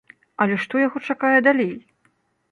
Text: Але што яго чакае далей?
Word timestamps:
Але 0.43 0.55
што 0.63 0.79
яго 0.83 1.01
чакае 1.13 1.37
далей? 1.47 1.69